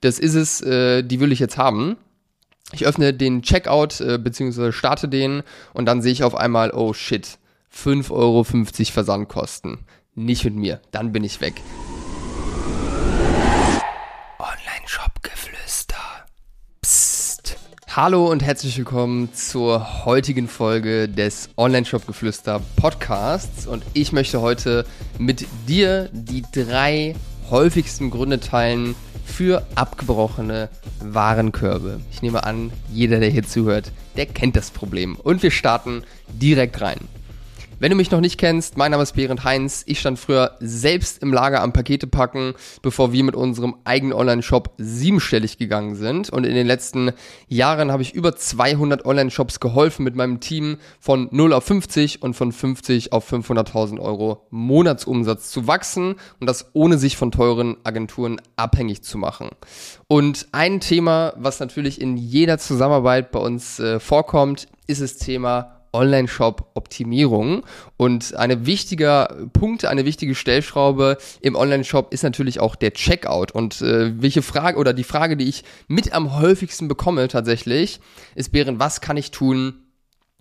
das 0.00 0.18
ist 0.18 0.34
es, 0.34 0.60
äh, 0.60 1.02
die 1.02 1.20
will 1.20 1.32
ich 1.32 1.38
jetzt 1.40 1.58
haben. 1.58 1.96
Ich 2.72 2.86
öffne 2.86 3.14
den 3.14 3.42
Checkout 3.42 4.00
äh, 4.00 4.18
bzw. 4.18 4.72
starte 4.72 5.08
den 5.08 5.42
und 5.72 5.86
dann 5.86 6.02
sehe 6.02 6.12
ich 6.12 6.22
auf 6.22 6.34
einmal, 6.34 6.70
oh 6.72 6.92
shit, 6.92 7.38
5,50 7.74 8.10
Euro 8.10 8.44
Versandkosten. 8.44 9.78
Nicht 10.14 10.44
mit 10.44 10.54
mir, 10.54 10.80
dann 10.90 11.12
bin 11.12 11.24
ich 11.24 11.40
weg. 11.40 11.54
Online-Shop-Geflüster. 14.38 15.96
Psst. 16.82 17.56
Hallo 17.88 18.30
und 18.30 18.42
herzlich 18.42 18.76
willkommen 18.76 19.32
zur 19.32 20.04
heutigen 20.04 20.48
Folge 20.48 21.08
des 21.08 21.50
Online-Shop-Geflüster 21.56 22.60
Podcasts. 22.76 23.66
Und 23.66 23.82
ich 23.94 24.12
möchte 24.12 24.40
heute 24.40 24.84
mit 25.18 25.46
dir 25.66 26.10
die 26.12 26.44
drei 26.52 27.14
häufigsten 27.50 28.10
Gründe 28.10 28.40
teilen, 28.40 28.94
für 29.28 29.64
abgebrochene 29.74 30.68
Warenkörbe. 31.00 32.00
Ich 32.10 32.22
nehme 32.22 32.44
an, 32.44 32.72
jeder, 32.92 33.20
der 33.20 33.30
hier 33.30 33.44
zuhört, 33.44 33.92
der 34.16 34.26
kennt 34.26 34.56
das 34.56 34.70
Problem. 34.70 35.16
Und 35.16 35.42
wir 35.42 35.50
starten 35.50 36.02
direkt 36.28 36.80
rein. 36.80 36.98
Wenn 37.80 37.90
du 37.90 37.96
mich 37.96 38.10
noch 38.10 38.20
nicht 38.20 38.38
kennst, 38.38 38.76
mein 38.76 38.90
Name 38.90 39.04
ist 39.04 39.14
Berend 39.14 39.44
Heinz. 39.44 39.84
Ich 39.86 40.00
stand 40.00 40.18
früher 40.18 40.56
selbst 40.58 41.22
im 41.22 41.32
Lager 41.32 41.62
am 41.62 41.72
Pakete 41.72 42.08
packen, 42.08 42.54
bevor 42.82 43.12
wir 43.12 43.22
mit 43.22 43.36
unserem 43.36 43.76
eigenen 43.84 44.14
Online-Shop 44.14 44.72
siebenstellig 44.78 45.58
gegangen 45.58 45.94
sind. 45.94 46.28
Und 46.28 46.44
in 46.44 46.56
den 46.56 46.66
letzten 46.66 47.12
Jahren 47.46 47.92
habe 47.92 48.02
ich 48.02 48.14
über 48.14 48.34
200 48.34 49.04
Online-Shops 49.04 49.60
geholfen 49.60 50.02
mit 50.02 50.16
meinem 50.16 50.40
Team 50.40 50.78
von 50.98 51.28
0 51.30 51.52
auf 51.52 51.66
50 51.66 52.20
und 52.20 52.34
von 52.34 52.50
50 52.50 53.12
auf 53.12 53.32
500.000 53.32 54.00
Euro 54.00 54.44
Monatsumsatz 54.50 55.52
zu 55.52 55.68
wachsen 55.68 56.16
und 56.40 56.48
das 56.48 56.70
ohne 56.72 56.98
sich 56.98 57.16
von 57.16 57.30
teuren 57.30 57.76
Agenturen 57.84 58.40
abhängig 58.56 59.04
zu 59.04 59.18
machen. 59.18 59.50
Und 60.08 60.48
ein 60.50 60.80
Thema, 60.80 61.32
was 61.36 61.60
natürlich 61.60 62.00
in 62.00 62.16
jeder 62.16 62.58
Zusammenarbeit 62.58 63.30
bei 63.30 63.38
uns 63.38 63.78
äh, 63.78 64.00
vorkommt, 64.00 64.66
ist 64.88 65.00
das 65.00 65.16
Thema 65.16 65.77
Online-Shop-Optimierung. 65.92 67.64
Und 67.96 68.34
ein 68.34 68.66
wichtiger 68.66 69.48
Punkt, 69.52 69.84
eine 69.84 70.04
wichtige 70.04 70.34
Stellschraube 70.34 71.18
im 71.40 71.56
Online-Shop 71.56 72.12
ist 72.12 72.22
natürlich 72.22 72.60
auch 72.60 72.76
der 72.76 72.92
Checkout. 72.92 73.52
Und 73.52 73.80
äh, 73.82 74.20
welche 74.20 74.42
Frage 74.42 74.78
oder 74.78 74.92
die 74.92 75.04
Frage, 75.04 75.36
die 75.36 75.48
ich 75.48 75.64
mit 75.86 76.12
am 76.12 76.38
häufigsten 76.38 76.88
bekomme 76.88 77.28
tatsächlich, 77.28 78.00
ist, 78.34 78.52
Bären, 78.52 78.78
was 78.78 79.00
kann 79.00 79.16
ich 79.16 79.30
tun, 79.30 79.74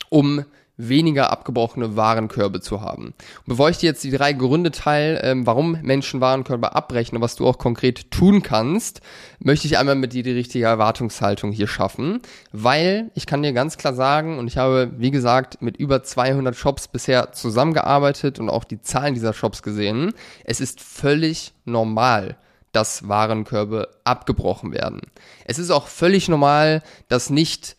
um 0.09 0.45
weniger 0.77 1.31
abgebrochene 1.31 1.95
Warenkörbe 1.95 2.61
zu 2.61 2.81
haben. 2.81 3.07
Und 3.07 3.47
bevor 3.47 3.69
ich 3.69 3.77
dir 3.77 3.87
jetzt 3.87 4.03
die 4.03 4.11
drei 4.11 4.33
Gründe 4.33 4.71
teile, 4.71 5.21
ähm, 5.23 5.45
warum 5.45 5.79
Menschen 5.81 6.21
Warenkörbe 6.21 6.75
abbrechen 6.75 7.17
und 7.17 7.23
was 7.23 7.35
du 7.35 7.47
auch 7.47 7.57
konkret 7.57 8.11
tun 8.11 8.43
kannst, 8.43 9.01
möchte 9.39 9.67
ich 9.67 9.77
einmal 9.77 9.95
mit 9.95 10.13
dir 10.13 10.23
die 10.23 10.31
richtige 10.31 10.65
Erwartungshaltung 10.65 11.51
hier 11.51 11.67
schaffen, 11.67 12.21
weil 12.51 13.09
ich 13.15 13.25
kann 13.25 13.41
dir 13.41 13.53
ganz 13.53 13.77
klar 13.77 13.95
sagen, 13.95 14.37
und 14.37 14.47
ich 14.47 14.57
habe, 14.57 14.91
wie 14.97 15.11
gesagt, 15.11 15.61
mit 15.61 15.77
über 15.77 16.03
200 16.03 16.55
Shops 16.55 16.87
bisher 16.87 17.31
zusammengearbeitet 17.31 18.39
und 18.39 18.49
auch 18.49 18.63
die 18.63 18.81
Zahlen 18.81 19.15
dieser 19.15 19.33
Shops 19.33 19.63
gesehen, 19.63 20.13
es 20.43 20.61
ist 20.61 20.79
völlig 20.81 21.53
normal, 21.65 22.37
dass 22.71 23.07
Warenkörbe 23.07 23.89
abgebrochen 24.03 24.71
werden. 24.71 25.01
Es 25.45 25.57
ist 25.57 25.71
auch 25.71 25.87
völlig 25.87 26.29
normal, 26.29 26.83
dass 27.07 27.31
nicht 27.31 27.76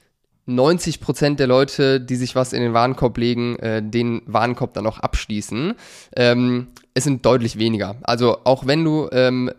90% 0.48 1.36
der 1.36 1.46
Leute, 1.46 2.00
die 2.00 2.16
sich 2.16 2.34
was 2.34 2.52
in 2.52 2.62
den 2.62 2.72
Warenkorb 2.72 3.18
legen, 3.18 3.56
äh, 3.58 3.82
den 3.82 4.22
Warenkorb 4.26 4.72
dann 4.72 4.86
auch 4.86 4.98
abschließen. 4.98 5.74
Ähm, 6.16 6.68
es 6.94 7.04
sind 7.04 7.24
deutlich 7.26 7.58
weniger. 7.58 7.96
Also 8.02 8.38
auch 8.44 8.66
wenn 8.66 8.84
du 8.84 9.08
ähm, 9.12 9.50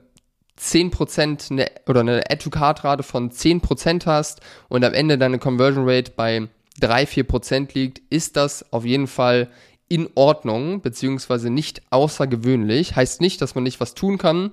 10% 0.60 1.52
eine, 1.52 1.68
oder 1.88 2.02
eine 2.02 2.30
Add-to-Card-Rate 2.30 3.04
von 3.04 3.32
10% 3.32 4.06
hast 4.06 4.42
und 4.68 4.84
am 4.84 4.94
Ende 4.94 5.18
deine 5.18 5.40
Conversion 5.40 5.88
Rate 5.88 6.12
bei 6.16 6.48
3-4% 6.82 7.74
liegt, 7.74 8.02
ist 8.10 8.36
das 8.36 8.74
auf 8.74 8.84
jeden 8.84 9.08
Fall 9.08 9.50
in 9.88 10.10
Ordnung, 10.16 10.82
beziehungsweise 10.82 11.50
nicht 11.50 11.82
außergewöhnlich. 11.92 12.96
Heißt 12.96 13.22
nicht, 13.22 13.42
dass 13.42 13.56
man 13.56 13.64
nicht 13.64 13.80
was 13.80 13.96
tun 13.96 14.18
kann, 14.18 14.52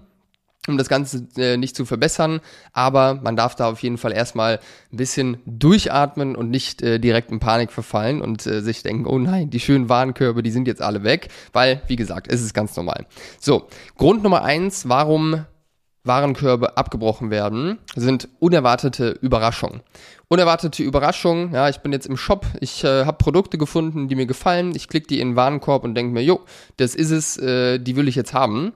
um 0.67 0.79
das 0.79 0.89
Ganze 0.89 1.27
äh, 1.37 1.57
nicht 1.57 1.77
zu 1.77 1.85
verbessern, 1.85 2.41
aber 2.73 3.15
man 3.15 3.37
darf 3.37 3.55
da 3.55 3.69
auf 3.69 3.83
jeden 3.83 3.99
Fall 3.99 4.13
erstmal 4.13 4.61
ein 4.93 4.97
bisschen 4.97 5.39
durchatmen 5.47 6.37
und 6.37 6.51
nicht 6.51 6.83
äh, 6.83 6.99
direkt 6.99 7.31
in 7.31 7.41
Panik 7.41 7.73
verfallen 7.73 8.21
und 8.21 8.47
äh, 8.47 8.61
sich 8.61 8.83
denken, 8.83 9.07
oh 9.07 9.19
nein, 9.19 9.51
die 9.51 9.61
schönen 9.61 9.89
Warenkörbe, 9.89 10.43
die 10.43 10.51
sind 10.51 10.67
jetzt 10.67 10.83
alle 10.83 11.03
weg, 11.03 11.29
weil, 11.53 11.83
wie 11.87 11.97
gesagt, 11.97 12.29
es 12.31 12.43
ist 12.43 12.55
ganz 12.55 12.77
normal. 12.77 13.07
So, 13.41 13.69
Grund 13.97 14.23
Nummer 14.23 14.43
eins, 14.43 14.89
warum 14.89 15.45
Warenkörbe 16.07 16.77
abgebrochen 16.77 17.31
werden, 17.31 17.79
sind 17.97 18.29
unerwartete 18.39 19.11
Überraschungen. 19.21 19.81
Unerwartete 20.29 20.83
Überraschungen, 20.83 21.53
ja, 21.53 21.69
ich 21.69 21.79
bin 21.79 21.93
jetzt 21.93 22.07
im 22.07 22.17
Shop, 22.17 22.47
ich 22.61 22.85
äh, 22.85 23.05
habe 23.05 23.19
Produkte 23.19 23.59
gefunden, 23.59 24.09
die 24.09 24.15
mir 24.15 24.27
gefallen, 24.27 24.73
ich 24.75 24.89
klicke 24.89 25.09
die 25.09 25.21
in 25.21 25.31
den 25.31 25.37
Warenkorb 25.37 25.85
und 25.85 25.95
denke 25.95 26.13
mir, 26.13 26.23
jo, 26.23 26.41
das 26.77 26.95
ist 26.95 27.11
es, 27.11 27.37
äh, 27.39 27.79
die 27.79 27.97
will 27.97 28.09
ich 28.09 28.15
jetzt 28.15 28.35
haben 28.35 28.73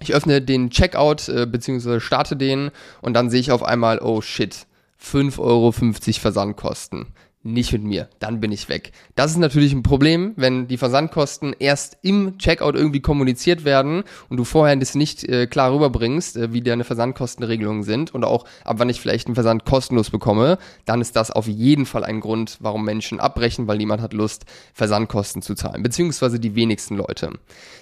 ich 0.00 0.14
öffne 0.14 0.40
den 0.40 0.70
Checkout 0.70 1.28
äh, 1.28 1.46
bzw. 1.46 2.00
starte 2.00 2.36
den 2.36 2.70
und 3.00 3.14
dann 3.14 3.30
sehe 3.30 3.40
ich 3.40 3.52
auf 3.52 3.62
einmal, 3.62 4.00
oh 4.00 4.20
shit, 4.20 4.66
5,50 5.02 5.38
Euro 5.38 5.72
Versandkosten 5.72 7.06
nicht 7.42 7.72
mit 7.72 7.84
mir, 7.84 8.08
dann 8.18 8.40
bin 8.40 8.50
ich 8.50 8.68
weg. 8.68 8.92
Das 9.14 9.30
ist 9.30 9.36
natürlich 9.36 9.72
ein 9.72 9.84
Problem, 9.84 10.32
wenn 10.36 10.66
die 10.66 10.76
Versandkosten 10.76 11.54
erst 11.58 11.96
im 12.02 12.36
Checkout 12.38 12.74
irgendwie 12.74 13.00
kommuniziert 13.00 13.64
werden 13.64 14.02
und 14.28 14.36
du 14.38 14.44
vorher 14.44 14.74
das 14.76 14.96
nicht 14.96 15.24
äh, 15.24 15.46
klar 15.46 15.72
rüberbringst, 15.72 16.36
äh, 16.36 16.52
wie 16.52 16.62
deine 16.62 16.82
Versandkostenregelungen 16.82 17.84
sind 17.84 18.12
und 18.12 18.24
auch 18.24 18.44
ab 18.64 18.76
wann 18.78 18.88
ich 18.88 19.00
vielleicht 19.00 19.28
einen 19.28 19.36
Versand 19.36 19.64
kostenlos 19.64 20.10
bekomme, 20.10 20.58
dann 20.84 21.00
ist 21.00 21.14
das 21.14 21.30
auf 21.30 21.46
jeden 21.46 21.86
Fall 21.86 22.02
ein 22.02 22.20
Grund, 22.20 22.58
warum 22.60 22.84
Menschen 22.84 23.20
abbrechen, 23.20 23.68
weil 23.68 23.78
niemand 23.78 24.02
hat 24.02 24.14
Lust, 24.14 24.44
Versandkosten 24.74 25.40
zu 25.40 25.54
zahlen, 25.54 25.82
beziehungsweise 25.82 26.40
die 26.40 26.56
wenigsten 26.56 26.96
Leute. 26.96 27.30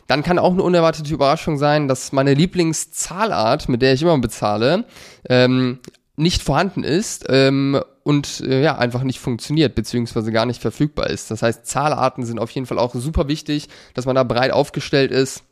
Dann 0.06 0.22
kann 0.22 0.38
auch 0.38 0.52
eine 0.52 0.62
unerwartete 0.62 1.12
Überraschung 1.12 1.56
sein, 1.56 1.88
dass 1.88 2.12
meine 2.12 2.34
Lieblingszahlart, 2.34 3.70
mit 3.70 3.80
der 3.80 3.94
ich 3.94 4.02
immer 4.02 4.18
bezahle, 4.18 4.84
ähm, 5.28 5.78
nicht 6.16 6.42
vorhanden 6.42 6.84
ist 6.84 7.26
ähm, 7.28 7.80
und 8.06 8.40
äh, 8.42 8.62
ja 8.62 8.78
einfach 8.78 9.02
nicht 9.02 9.18
funktioniert 9.18 9.74
beziehungsweise 9.74 10.30
gar 10.30 10.46
nicht 10.46 10.62
verfügbar 10.62 11.10
ist. 11.10 11.32
Das 11.32 11.42
heißt, 11.42 11.66
Zahlarten 11.66 12.24
sind 12.24 12.38
auf 12.38 12.50
jeden 12.52 12.66
Fall 12.68 12.78
auch 12.78 12.94
super 12.94 13.26
wichtig, 13.26 13.68
dass 13.94 14.06
man 14.06 14.14
da 14.14 14.22
breit 14.22 14.52
aufgestellt 14.52 15.10
ist 15.10 15.42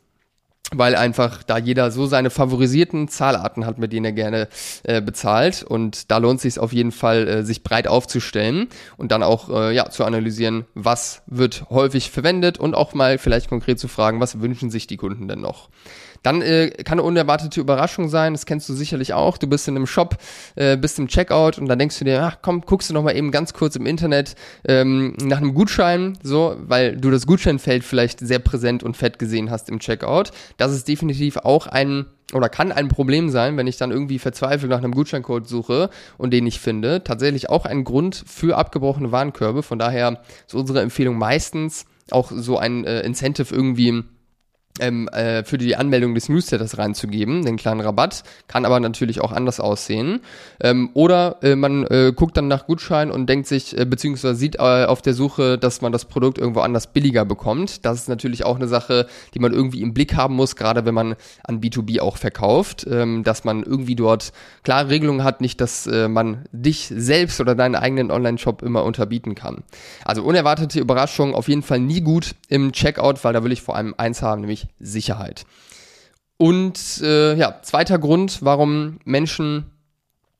weil 0.73 0.95
einfach 0.95 1.43
da 1.43 1.59
jeder 1.59 1.91
so 1.91 2.07
seine 2.07 2.31
favorisierten 2.31 3.07
Zahlarten 3.07 3.67
hat, 3.67 3.77
mit 3.77 3.93
denen 3.93 4.05
er 4.05 4.13
gerne 4.13 4.47
äh, 4.81 4.99
bezahlt 4.99 5.61
und 5.61 6.09
da 6.09 6.17
lohnt 6.17 6.41
sich 6.41 6.57
auf 6.57 6.73
jeden 6.73 6.91
Fall, 6.91 7.27
äh, 7.27 7.43
sich 7.43 7.61
breit 7.61 7.87
aufzustellen 7.87 8.69
und 8.97 9.11
dann 9.11 9.21
auch 9.21 9.49
äh, 9.49 9.75
ja 9.75 9.91
zu 9.91 10.03
analysieren, 10.05 10.65
was 10.73 11.21
wird 11.27 11.69
häufig 11.69 12.09
verwendet 12.09 12.57
und 12.57 12.73
auch 12.73 12.95
mal 12.95 13.19
vielleicht 13.19 13.47
konkret 13.47 13.79
zu 13.79 13.87
fragen, 13.87 14.19
was 14.19 14.41
wünschen 14.41 14.71
sich 14.71 14.87
die 14.87 14.97
Kunden 14.97 15.27
denn 15.27 15.41
noch. 15.41 15.69
Dann 16.25 16.41
äh, 16.41 16.71
kann 16.83 16.97
eine 16.97 17.03
unerwartete 17.03 17.59
Überraschung 17.59 18.09
sein, 18.09 18.33
das 18.33 18.47
kennst 18.47 18.67
du 18.67 18.73
sicherlich 18.73 19.13
auch. 19.13 19.37
Du 19.37 19.45
bist 19.45 19.67
in 19.67 19.75
einem 19.75 19.85
Shop, 19.85 20.17
äh, 20.55 20.75
bist 20.75 20.97
im 20.97 21.07
Checkout 21.07 21.59
und 21.59 21.67
dann 21.67 21.77
denkst 21.77 21.99
du 21.99 22.05
dir, 22.05 22.23
ach 22.23 22.39
komm, 22.41 22.61
guckst 22.61 22.89
du 22.89 22.95
noch 22.95 23.03
mal 23.03 23.15
eben 23.15 23.29
ganz 23.29 23.53
kurz 23.53 23.75
im 23.75 23.85
Internet 23.85 24.33
ähm, 24.67 25.15
nach 25.21 25.37
einem 25.37 25.53
Gutschein, 25.53 26.17
so, 26.23 26.55
weil 26.57 26.97
du 26.97 27.11
das 27.11 27.27
Gutscheinfeld 27.27 27.83
vielleicht 27.83 28.21
sehr 28.21 28.39
präsent 28.39 28.81
und 28.81 28.97
fett 28.97 29.19
gesehen 29.19 29.51
hast 29.51 29.69
im 29.69 29.77
Checkout. 29.77 30.31
Das 30.57 30.71
ist 30.71 30.87
definitiv 30.87 31.37
auch 31.37 31.67
ein 31.67 32.07
oder 32.33 32.49
kann 32.49 32.71
ein 32.71 32.87
Problem 32.87 33.29
sein, 33.29 33.55
wenn 33.55 33.67
ich 33.67 33.77
dann 33.77 33.91
irgendwie 33.91 34.17
verzweifelt 34.17 34.71
nach 34.71 34.79
einem 34.79 34.93
Gutscheincode 34.93 35.47
suche 35.47 35.91
und 36.17 36.31
den 36.31 36.45
nicht 36.45 36.59
finde. 36.59 37.03
Tatsächlich 37.03 37.51
auch 37.51 37.67
ein 37.67 37.83
Grund 37.83 38.23
für 38.25 38.57
abgebrochene 38.57 39.11
Warenkörbe. 39.11 39.61
Von 39.61 39.77
daher 39.77 40.21
ist 40.47 40.55
unsere 40.55 40.81
Empfehlung 40.81 41.19
meistens 41.19 41.85
auch 42.09 42.31
so 42.31 42.57
ein 42.57 42.83
äh, 42.83 43.01
Incentive 43.01 43.53
irgendwie 43.53 44.03
ähm, 44.79 45.07
äh, 45.09 45.43
für 45.43 45.57
die 45.57 45.75
Anmeldung 45.75 46.15
des 46.15 46.29
Newsletters 46.29 46.77
reinzugeben, 46.77 47.45
den 47.45 47.57
kleinen 47.57 47.81
Rabatt, 47.81 48.23
kann 48.47 48.65
aber 48.65 48.79
natürlich 48.79 49.21
auch 49.21 49.31
anders 49.31 49.59
aussehen. 49.59 50.21
Ähm, 50.61 50.89
oder 50.93 51.37
äh, 51.41 51.55
man 51.55 51.85
äh, 51.85 52.13
guckt 52.15 52.37
dann 52.37 52.47
nach 52.47 52.67
Gutschein 52.67 53.11
und 53.11 53.27
denkt 53.27 53.47
sich, 53.47 53.77
äh, 53.77 53.85
beziehungsweise 53.85 54.35
sieht 54.35 54.55
äh, 54.55 54.85
auf 54.85 55.01
der 55.01 55.13
Suche, 55.13 55.57
dass 55.57 55.81
man 55.81 55.91
das 55.91 56.05
Produkt 56.05 56.37
irgendwo 56.37 56.59
anders 56.59 56.87
billiger 56.87 57.25
bekommt. 57.25 57.85
Das 57.85 57.99
ist 57.99 58.09
natürlich 58.09 58.45
auch 58.45 58.57
eine 58.57 58.67
Sache, 58.67 59.07
die 59.33 59.39
man 59.39 59.53
irgendwie 59.53 59.81
im 59.81 59.93
Blick 59.93 60.15
haben 60.15 60.35
muss, 60.35 60.55
gerade 60.55 60.85
wenn 60.85 60.93
man 60.93 61.15
an 61.43 61.61
B2B 61.61 62.01
auch 62.01 62.17
verkauft, 62.17 62.85
ähm, 62.89 63.23
dass 63.23 63.43
man 63.43 63.63
irgendwie 63.63 63.95
dort 63.95 64.33
klare 64.63 64.89
Regelungen 64.89 65.23
hat, 65.23 65.41
nicht, 65.41 65.61
dass 65.61 65.87
äh, 65.87 66.07
man 66.07 66.45
dich 66.51 66.91
selbst 66.93 67.39
oder 67.39 67.55
deinen 67.55 67.75
eigenen 67.75 68.11
Online-Shop 68.11 68.61
immer 68.61 68.83
unterbieten 68.83 69.35
kann. 69.35 69.63
Also 70.03 70.23
unerwartete 70.23 70.79
Überraschungen 70.79 71.35
auf 71.35 71.47
jeden 71.47 71.63
Fall 71.63 71.79
nie 71.79 72.01
gut 72.01 72.35
im 72.49 72.71
Checkout, 72.71 73.23
weil 73.23 73.33
da 73.33 73.43
will 73.43 73.51
ich 73.51 73.61
vor 73.61 73.75
allem 73.75 73.93
eins 73.97 74.21
haben, 74.21 74.41
nämlich 74.41 74.64
Sicherheit. 74.79 75.45
Und 76.37 77.01
äh, 77.01 77.35
ja, 77.35 77.61
zweiter 77.61 77.97
Grund, 77.97 78.41
warum 78.41 78.99
Menschen 79.05 79.71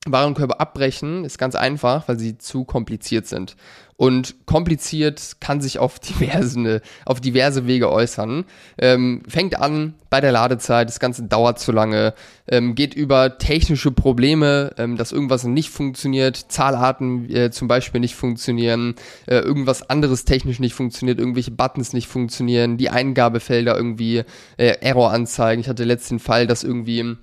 Warenkörbe 0.06 0.60
abbrechen 0.60 1.26
ist 1.26 1.38
ganz 1.38 1.56
einfach, 1.56 2.08
weil 2.08 2.20
sie 2.20 2.38
zu 2.38 2.64
kompliziert 2.64 3.28
sind. 3.28 3.56
Und 3.98 4.46
kompliziert 4.46 5.38
kann 5.40 5.62
sich 5.62 5.80
auf 5.80 6.00
diverse, 6.00 6.82
auf 7.06 7.22
diverse 7.22 7.66
Wege 7.66 7.92
äußern. 7.92 8.46
Ähm, 8.78 9.24
fängt 9.28 9.60
an 9.60 9.96
bei 10.10 10.22
der 10.22 10.34
Ladezeit, 10.34 10.90
das 10.90 11.00
Ganze 11.00 11.24
dauert 11.24 11.60
zu 11.60 11.72
lange, 11.72 12.14
ähm, 12.48 12.76
geht 12.76 12.94
über 12.94 13.38
technische 13.38 13.92
Probleme, 13.92 14.74
ähm, 14.78 14.98
dass 14.98 15.12
irgendwas 15.12 15.46
nicht 15.46 15.70
funktioniert, 15.70 16.38
Zahlarten 16.50 17.30
äh, 17.34 17.52
zum 17.52 17.68
Beispiel 17.68 18.02
nicht 18.02 18.16
funktionieren, 18.16 18.96
äh, 19.28 19.38
irgendwas 19.38 19.90
anderes 19.90 20.26
technisch 20.26 20.60
nicht 20.60 20.74
funktioniert, 20.74 21.18
irgendwelche 21.18 21.52
Buttons 21.52 21.94
nicht 21.94 22.08
funktionieren, 22.08 22.78
die 22.78 22.90
Eingabefelder 22.90 23.76
irgendwie 23.76 24.24
äh, 24.58 24.76
Error 24.82 25.12
anzeigen. 25.12 25.62
Ich 25.62 25.70
hatte 25.70 25.84
letzten 25.84 26.20
Fall, 26.20 26.48
dass 26.48 26.64
irgendwie 26.64 27.16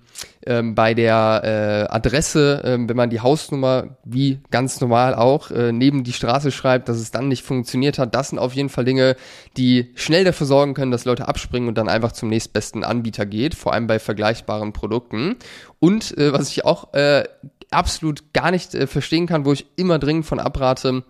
ähm, 0.46 0.74
bei 0.74 0.94
der 0.94 1.88
äh, 1.88 1.92
Adresse, 1.94 2.62
ähm, 2.64 2.88
wenn 2.88 2.96
man 2.96 3.10
die 3.10 3.20
Hausnummer 3.20 3.96
wie 4.04 4.40
ganz 4.50 4.80
normal 4.80 5.14
auch 5.14 5.50
äh, 5.50 5.72
neben 5.72 6.04
die 6.04 6.12
Straße 6.12 6.50
schreibt, 6.50 6.88
dass 6.88 6.98
es 6.98 7.10
dann 7.10 7.28
nicht 7.28 7.44
funktioniert 7.44 7.98
hat. 7.98 8.14
Das 8.14 8.30
sind 8.30 8.38
auf 8.38 8.54
jeden 8.54 8.68
Fall 8.68 8.84
Dinge, 8.84 9.16
die 9.56 9.92
schnell 9.94 10.24
dafür 10.24 10.46
sorgen 10.46 10.74
können, 10.74 10.90
dass 10.90 11.04
Leute 11.04 11.28
abspringen 11.28 11.68
und 11.68 11.78
dann 11.78 11.88
einfach 11.88 12.12
zum 12.12 12.28
nächstbesten 12.28 12.84
Anbieter 12.84 13.26
geht, 13.26 13.54
vor 13.54 13.72
allem 13.72 13.86
bei 13.86 13.98
vergleichbaren 13.98 14.72
Produkten. 14.72 15.36
Und 15.78 16.16
äh, 16.18 16.32
was 16.32 16.48
ich 16.48 16.64
auch 16.64 16.92
äh, 16.94 17.24
absolut 17.70 18.32
gar 18.32 18.50
nicht 18.50 18.74
äh, 18.74 18.86
verstehen 18.86 19.26
kann, 19.26 19.44
wo 19.44 19.52
ich 19.52 19.66
immer 19.76 19.98
dringend 19.98 20.26
von 20.26 20.38
abrate, 20.38 21.04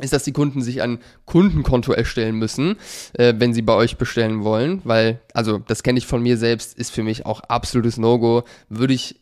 ist, 0.00 0.12
dass 0.12 0.24
die 0.24 0.32
Kunden 0.32 0.62
sich 0.62 0.82
ein 0.82 0.98
Kundenkonto 1.24 1.92
erstellen 1.92 2.36
müssen, 2.36 2.76
äh, 3.14 3.34
wenn 3.38 3.54
sie 3.54 3.62
bei 3.62 3.74
euch 3.74 3.96
bestellen 3.96 4.44
wollen, 4.44 4.82
weil, 4.84 5.20
also 5.32 5.58
das 5.58 5.82
kenne 5.82 5.98
ich 5.98 6.06
von 6.06 6.22
mir 6.22 6.36
selbst, 6.36 6.76
ist 6.78 6.90
für 6.90 7.02
mich 7.02 7.24
auch 7.24 7.40
absolutes 7.40 7.96
No-Go. 7.96 8.44
Würde 8.68 8.94
ich 8.94 9.20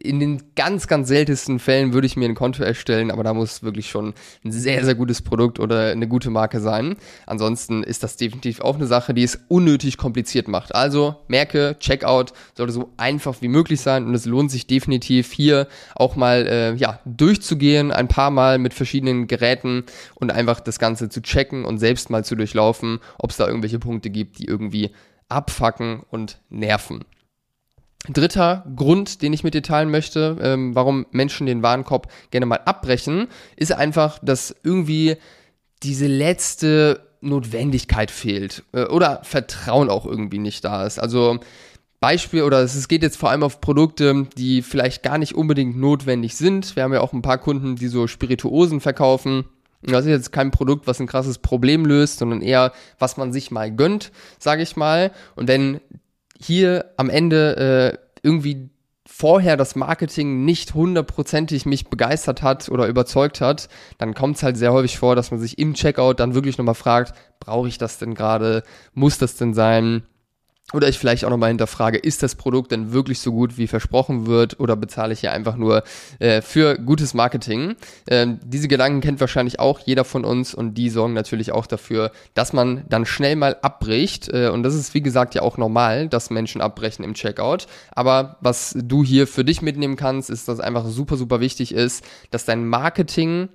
in 0.00 0.20
den 0.20 0.42
ganz, 0.54 0.86
ganz 0.86 1.08
seltensten 1.08 1.58
Fällen 1.58 1.92
würde 1.92 2.06
ich 2.06 2.16
mir 2.16 2.28
ein 2.28 2.34
Konto 2.34 2.62
erstellen, 2.62 3.10
aber 3.10 3.24
da 3.24 3.34
muss 3.34 3.62
wirklich 3.62 3.90
schon 3.90 4.14
ein 4.44 4.52
sehr, 4.52 4.84
sehr 4.84 4.94
gutes 4.94 5.22
Produkt 5.22 5.58
oder 5.58 5.90
eine 5.90 6.08
gute 6.08 6.30
Marke 6.30 6.60
sein. 6.60 6.96
Ansonsten 7.26 7.82
ist 7.82 8.02
das 8.02 8.16
definitiv 8.16 8.60
auch 8.60 8.76
eine 8.76 8.86
Sache, 8.86 9.14
die 9.14 9.22
es 9.22 9.40
unnötig 9.48 9.96
kompliziert 9.96 10.48
macht. 10.48 10.74
Also 10.74 11.16
merke, 11.28 11.76
Checkout 11.80 12.32
sollte 12.54 12.72
so 12.72 12.92
einfach 12.96 13.36
wie 13.40 13.48
möglich 13.48 13.80
sein 13.80 14.06
und 14.06 14.14
es 14.14 14.24
lohnt 14.24 14.50
sich 14.50 14.66
definitiv 14.66 15.32
hier 15.32 15.68
auch 15.94 16.16
mal 16.16 16.46
äh, 16.46 16.74
ja, 16.74 17.00
durchzugehen, 17.04 17.92
ein 17.92 18.08
paar 18.08 18.30
Mal 18.30 18.58
mit 18.58 18.74
verschiedenen 18.74 19.26
Geräten 19.26 19.84
und 20.14 20.32
einfach 20.32 20.60
das 20.60 20.78
Ganze 20.78 21.08
zu 21.08 21.22
checken 21.22 21.64
und 21.64 21.78
selbst 21.78 22.10
mal 22.10 22.24
zu 22.24 22.36
durchlaufen, 22.36 23.00
ob 23.18 23.30
es 23.30 23.36
da 23.36 23.46
irgendwelche 23.46 23.78
Punkte 23.78 24.10
gibt, 24.10 24.38
die 24.38 24.44
irgendwie 24.44 24.90
abfacken 25.28 26.02
und 26.10 26.38
nerven. 26.48 27.04
Dritter 28.08 28.64
Grund, 28.76 29.22
den 29.22 29.32
ich 29.32 29.44
mit 29.44 29.54
dir 29.54 29.62
teilen 29.62 29.90
möchte, 29.90 30.36
ähm, 30.40 30.74
warum 30.74 31.06
Menschen 31.10 31.46
den 31.46 31.62
Warenkorb 31.62 32.10
gerne 32.30 32.46
mal 32.46 32.60
abbrechen, 32.64 33.28
ist 33.56 33.72
einfach, 33.72 34.18
dass 34.22 34.54
irgendwie 34.62 35.16
diese 35.82 36.06
letzte 36.06 37.00
Notwendigkeit 37.20 38.10
fehlt 38.10 38.62
äh, 38.72 38.84
oder 38.84 39.20
Vertrauen 39.24 39.90
auch 39.90 40.06
irgendwie 40.06 40.38
nicht 40.38 40.64
da 40.64 40.86
ist. 40.86 40.98
Also 40.98 41.40
Beispiel 42.00 42.44
oder 42.44 42.60
es 42.60 42.86
geht 42.86 43.02
jetzt 43.02 43.16
vor 43.16 43.30
allem 43.30 43.42
auf 43.42 43.60
Produkte, 43.60 44.28
die 44.36 44.62
vielleicht 44.62 45.02
gar 45.02 45.18
nicht 45.18 45.34
unbedingt 45.34 45.76
notwendig 45.76 46.36
sind. 46.36 46.76
Wir 46.76 46.84
haben 46.84 46.92
ja 46.92 47.00
auch 47.00 47.12
ein 47.12 47.22
paar 47.22 47.38
Kunden, 47.38 47.76
die 47.76 47.88
so 47.88 48.06
Spirituosen 48.06 48.80
verkaufen. 48.80 49.44
Das 49.82 50.04
ist 50.04 50.10
jetzt 50.10 50.32
kein 50.32 50.50
Produkt, 50.50 50.86
was 50.86 51.00
ein 51.00 51.06
krasses 51.06 51.38
Problem 51.38 51.84
löst, 51.84 52.18
sondern 52.18 52.40
eher, 52.40 52.72
was 52.98 53.16
man 53.16 53.32
sich 53.32 53.50
mal 53.50 53.70
gönnt, 53.72 54.12
sage 54.38 54.62
ich 54.62 54.76
mal. 54.76 55.12
Und 55.34 55.48
wenn 55.48 55.80
hier 56.40 56.92
am 56.96 57.10
Ende 57.10 57.94
äh, 57.94 58.18
irgendwie 58.22 58.70
vorher 59.06 59.56
das 59.56 59.74
Marketing 59.74 60.44
nicht 60.44 60.74
hundertprozentig 60.74 61.66
mich 61.66 61.88
begeistert 61.88 62.42
hat 62.42 62.68
oder 62.68 62.86
überzeugt 62.86 63.40
hat, 63.40 63.68
dann 63.96 64.14
kommt 64.14 64.36
es 64.36 64.42
halt 64.42 64.56
sehr 64.56 64.72
häufig 64.72 64.98
vor, 64.98 65.16
dass 65.16 65.30
man 65.30 65.40
sich 65.40 65.58
im 65.58 65.74
Checkout 65.74 66.20
dann 66.20 66.34
wirklich 66.34 66.58
nochmal 66.58 66.74
fragt, 66.74 67.14
brauche 67.40 67.68
ich 67.68 67.78
das 67.78 67.98
denn 67.98 68.14
gerade? 68.14 68.62
Muss 68.92 69.18
das 69.18 69.36
denn 69.36 69.54
sein? 69.54 70.02
Oder 70.74 70.88
ich 70.88 70.98
vielleicht 70.98 71.24
auch 71.24 71.30
nochmal 71.30 71.48
hinterfrage, 71.48 71.96
ist 71.96 72.22
das 72.22 72.34
Produkt 72.34 72.72
denn 72.72 72.92
wirklich 72.92 73.20
so 73.20 73.32
gut, 73.32 73.56
wie 73.56 73.66
versprochen 73.66 74.26
wird, 74.26 74.60
oder 74.60 74.76
bezahle 74.76 75.14
ich 75.14 75.20
hier 75.20 75.32
einfach 75.32 75.56
nur 75.56 75.82
äh, 76.18 76.42
für 76.42 76.76
gutes 76.76 77.14
Marketing? 77.14 77.74
Ähm, 78.06 78.38
diese 78.44 78.68
Gedanken 78.68 79.00
kennt 79.00 79.18
wahrscheinlich 79.18 79.60
auch 79.60 79.80
jeder 79.80 80.04
von 80.04 80.26
uns 80.26 80.54
und 80.54 80.74
die 80.74 80.90
sorgen 80.90 81.14
natürlich 81.14 81.52
auch 81.52 81.66
dafür, 81.66 82.12
dass 82.34 82.52
man 82.52 82.84
dann 82.90 83.06
schnell 83.06 83.36
mal 83.36 83.56
abbricht. 83.62 84.28
Äh, 84.28 84.50
und 84.50 84.62
das 84.62 84.74
ist, 84.74 84.92
wie 84.92 85.00
gesagt, 85.00 85.34
ja 85.34 85.40
auch 85.40 85.56
normal, 85.56 86.06
dass 86.06 86.28
Menschen 86.28 86.60
abbrechen 86.60 87.02
im 87.02 87.14
Checkout. 87.14 87.66
Aber 87.92 88.36
was 88.42 88.76
du 88.76 89.02
hier 89.02 89.26
für 89.26 89.46
dich 89.46 89.62
mitnehmen 89.62 89.96
kannst, 89.96 90.28
ist, 90.28 90.48
dass 90.48 90.60
einfach 90.60 90.84
super, 90.84 91.16
super 91.16 91.40
wichtig 91.40 91.72
ist, 91.72 92.04
dass 92.30 92.44
dein 92.44 92.68
Marketing 92.68 93.48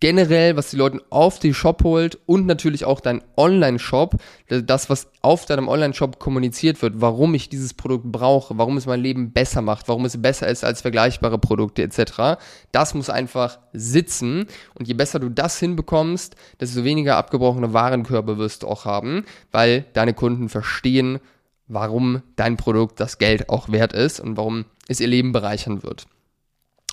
generell, 0.00 0.56
was 0.56 0.70
die 0.70 0.76
Leute 0.76 1.00
auf 1.10 1.38
den 1.38 1.54
Shop 1.54 1.82
holt 1.84 2.18
und 2.26 2.46
natürlich 2.46 2.84
auch 2.84 3.00
dein 3.00 3.22
Online-Shop, 3.36 4.16
das, 4.48 4.90
was 4.90 5.08
auf 5.22 5.46
deinem 5.46 5.68
Online-Shop 5.68 6.18
kommuniziert 6.18 6.82
wird, 6.82 7.00
warum 7.00 7.34
ich 7.34 7.48
dieses 7.48 7.74
Produkt 7.74 8.10
brauche, 8.10 8.58
warum 8.58 8.76
es 8.76 8.86
mein 8.86 9.00
Leben 9.00 9.32
besser 9.32 9.62
macht, 9.62 9.88
warum 9.88 10.04
es 10.04 10.20
besser 10.20 10.48
ist 10.48 10.64
als 10.64 10.82
vergleichbare 10.82 11.38
Produkte 11.38 11.82
etc., 11.82 12.38
das 12.72 12.94
muss 12.94 13.10
einfach 13.10 13.58
sitzen 13.72 14.46
und 14.74 14.88
je 14.88 14.94
besser 14.94 15.18
du 15.18 15.28
das 15.28 15.58
hinbekommst, 15.58 16.36
desto 16.60 16.84
weniger 16.84 17.16
abgebrochene 17.16 17.72
Warenkörbe 17.72 18.38
wirst 18.38 18.62
du 18.62 18.68
auch 18.68 18.84
haben, 18.84 19.24
weil 19.52 19.86
deine 19.92 20.14
Kunden 20.14 20.48
verstehen, 20.48 21.20
warum 21.68 22.22
dein 22.36 22.56
Produkt 22.56 23.00
das 23.00 23.18
Geld 23.18 23.48
auch 23.48 23.70
wert 23.70 23.92
ist 23.92 24.20
und 24.20 24.36
warum 24.36 24.66
es 24.88 25.00
ihr 25.00 25.08
Leben 25.08 25.32
bereichern 25.32 25.82
wird. 25.82 26.06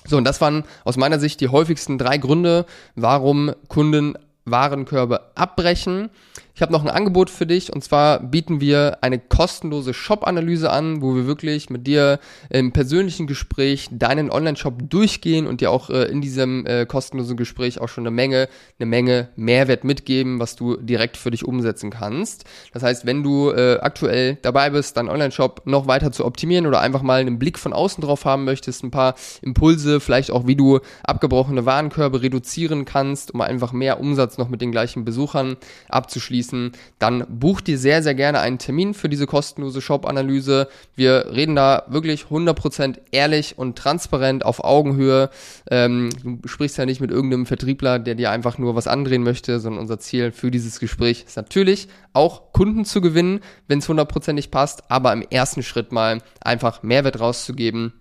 So, 0.06 0.16
und 0.16 0.24
das 0.24 0.40
waren 0.40 0.64
aus 0.84 0.96
meiner 0.96 1.18
Sicht 1.18 1.40
die 1.40 1.48
häufigsten 1.48 1.98
drei 1.98 2.18
Gründe, 2.18 2.66
warum 2.94 3.52
Kunden 3.68 4.18
Warenkörbe 4.44 5.32
abbrechen. 5.34 6.10
Ich 6.56 6.62
habe 6.62 6.70
noch 6.70 6.84
ein 6.84 6.90
Angebot 6.90 7.30
für 7.30 7.46
dich 7.46 7.72
und 7.72 7.82
zwar 7.82 8.20
bieten 8.20 8.60
wir 8.60 8.98
eine 9.00 9.18
kostenlose 9.18 9.92
Shop-Analyse 9.92 10.70
an, 10.70 11.02
wo 11.02 11.16
wir 11.16 11.26
wirklich 11.26 11.68
mit 11.68 11.88
dir 11.88 12.20
im 12.48 12.70
persönlichen 12.70 13.26
Gespräch 13.26 13.88
deinen 13.90 14.30
Online-Shop 14.30 14.88
durchgehen 14.88 15.48
und 15.48 15.60
dir 15.60 15.72
auch 15.72 15.90
äh, 15.90 16.04
in 16.04 16.20
diesem 16.20 16.64
äh, 16.64 16.86
kostenlosen 16.86 17.36
Gespräch 17.36 17.80
auch 17.80 17.88
schon 17.88 18.02
eine 18.02 18.12
Menge, 18.12 18.48
eine 18.78 18.86
Menge 18.86 19.30
Mehrwert 19.34 19.82
mitgeben, 19.82 20.38
was 20.38 20.54
du 20.54 20.76
direkt 20.76 21.16
für 21.16 21.32
dich 21.32 21.44
umsetzen 21.44 21.90
kannst. 21.90 22.44
Das 22.72 22.84
heißt, 22.84 23.04
wenn 23.04 23.24
du 23.24 23.50
äh, 23.50 23.80
aktuell 23.80 24.38
dabei 24.40 24.70
bist, 24.70 24.96
deinen 24.96 25.08
Online-Shop 25.08 25.62
noch 25.64 25.88
weiter 25.88 26.12
zu 26.12 26.24
optimieren 26.24 26.66
oder 26.66 26.80
einfach 26.80 27.02
mal 27.02 27.20
einen 27.20 27.40
Blick 27.40 27.58
von 27.58 27.72
außen 27.72 28.00
drauf 28.00 28.26
haben 28.26 28.44
möchtest, 28.44 28.84
ein 28.84 28.92
paar 28.92 29.16
Impulse, 29.42 29.98
vielleicht 29.98 30.30
auch 30.30 30.46
wie 30.46 30.54
du 30.54 30.78
abgebrochene 31.02 31.66
Warenkörbe 31.66 32.22
reduzieren 32.22 32.84
kannst, 32.84 33.34
um 33.34 33.40
einfach 33.40 33.72
mehr 33.72 33.98
Umsatz 33.98 34.38
noch 34.38 34.48
mit 34.48 34.60
den 34.60 34.70
gleichen 34.70 35.04
Besuchern 35.04 35.56
abzuschließen, 35.88 36.43
abschließen, 36.44 36.72
dann 36.98 37.24
buch 37.28 37.60
dir 37.60 37.78
sehr, 37.78 38.02
sehr 38.02 38.14
gerne 38.14 38.40
einen 38.40 38.58
Termin 38.58 38.94
für 38.94 39.08
diese 39.08 39.26
kostenlose 39.26 39.80
Shop-Analyse. 39.80 40.68
Wir 40.94 41.26
reden 41.32 41.56
da 41.56 41.84
wirklich 41.88 42.24
100% 42.30 42.98
ehrlich 43.10 43.58
und 43.58 43.76
transparent 43.76 44.44
auf 44.44 44.62
Augenhöhe. 44.62 45.30
Ähm, 45.70 46.10
du 46.22 46.48
sprichst 46.48 46.78
ja 46.78 46.86
nicht 46.86 47.00
mit 47.00 47.10
irgendeinem 47.10 47.46
Vertriebler, 47.46 47.98
der 47.98 48.14
dir 48.14 48.30
einfach 48.30 48.58
nur 48.58 48.74
was 48.74 48.86
andrehen 48.86 49.22
möchte, 49.22 49.60
sondern 49.60 49.80
unser 49.80 49.98
Ziel 49.98 50.32
für 50.32 50.50
dieses 50.50 50.80
Gespräch 50.80 51.24
ist 51.26 51.36
natürlich 51.36 51.88
auch 52.12 52.52
Kunden 52.52 52.84
zu 52.84 53.00
gewinnen, 53.00 53.40
wenn 53.66 53.80
es 53.80 53.88
hundertprozentig 53.88 54.50
passt, 54.50 54.90
aber 54.90 55.12
im 55.12 55.22
ersten 55.22 55.62
Schritt 55.62 55.92
mal 55.92 56.20
einfach 56.40 56.82
Mehrwert 56.82 57.18
rauszugeben 57.18 57.92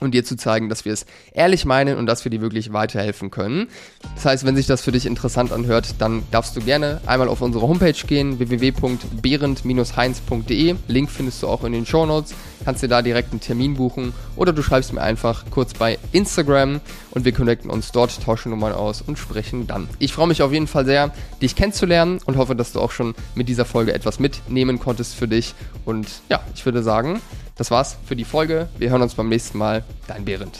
und 0.00 0.12
dir 0.12 0.24
zu 0.24 0.36
zeigen, 0.36 0.68
dass 0.68 0.84
wir 0.84 0.92
es 0.92 1.06
ehrlich 1.32 1.64
meinen 1.64 1.96
und 1.96 2.06
dass 2.06 2.24
wir 2.24 2.30
dir 2.30 2.40
wirklich 2.40 2.72
weiterhelfen 2.72 3.30
können. 3.30 3.68
Das 4.14 4.24
heißt, 4.24 4.44
wenn 4.44 4.56
sich 4.56 4.66
das 4.66 4.82
für 4.82 4.90
dich 4.92 5.06
interessant 5.06 5.52
anhört, 5.52 5.94
dann 5.98 6.22
darfst 6.30 6.56
du 6.56 6.60
gerne 6.60 7.00
einmal 7.06 7.28
auf 7.28 7.40
unsere 7.40 7.66
Homepage 7.66 8.06
gehen, 8.06 8.38
www.behrend-heinz.de. 8.38 10.74
Link 10.88 11.10
findest 11.10 11.42
du 11.42 11.48
auch 11.48 11.64
in 11.64 11.72
den 11.72 11.86
Show 11.86 12.04
Notes. 12.06 12.34
Kannst 12.64 12.82
dir 12.82 12.88
da 12.88 13.02
direkt 13.02 13.32
einen 13.32 13.40
Termin 13.40 13.74
buchen 13.74 14.12
oder 14.36 14.52
du 14.52 14.62
schreibst 14.62 14.92
mir 14.92 15.02
einfach 15.02 15.44
kurz 15.50 15.74
bei 15.74 15.98
Instagram 16.12 16.80
und 17.10 17.24
wir 17.24 17.32
connecten 17.32 17.70
uns 17.70 17.92
dort, 17.92 18.22
tauschen 18.22 18.50
Nummern 18.50 18.72
aus 18.72 19.02
und 19.02 19.18
sprechen 19.18 19.66
dann. 19.66 19.88
Ich 19.98 20.12
freue 20.12 20.28
mich 20.28 20.42
auf 20.42 20.52
jeden 20.52 20.66
Fall 20.66 20.84
sehr, 20.84 21.12
dich 21.42 21.56
kennenzulernen 21.56 22.20
und 22.24 22.36
hoffe, 22.36 22.56
dass 22.56 22.72
du 22.72 22.80
auch 22.80 22.90
schon 22.90 23.14
mit 23.34 23.48
dieser 23.48 23.64
Folge 23.64 23.94
etwas 23.94 24.18
mitnehmen 24.18 24.78
konntest 24.78 25.14
für 25.14 25.28
dich. 25.28 25.54
Und 25.84 26.08
ja, 26.28 26.40
ich 26.54 26.64
würde 26.64 26.82
sagen, 26.82 27.20
das 27.56 27.70
war's 27.70 27.96
für 28.06 28.16
die 28.16 28.24
Folge. 28.24 28.68
Wir 28.78 28.90
hören 28.90 29.02
uns 29.02 29.14
beim 29.14 29.28
nächsten 29.28 29.58
Mal. 29.58 29.84
Dein 30.06 30.24
Behrendt. 30.24 30.58